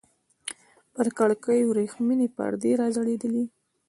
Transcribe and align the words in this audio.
پر 0.93 1.07
کړکيو 1.17 1.65
ورېښمينې 1.71 2.27
پردې 2.37 2.71
راځړېدلې. 2.81 3.45